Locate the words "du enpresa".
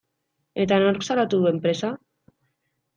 1.45-1.95